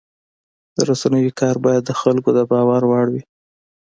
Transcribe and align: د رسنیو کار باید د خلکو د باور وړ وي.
د 0.75 0.77
رسنیو 0.89 1.37
کار 1.39 1.55
باید 1.65 1.83
د 1.85 1.91
خلکو 2.01 2.29
د 2.37 2.39
باور 2.51 2.81
وړ 2.89 3.05
وي. 3.13 3.23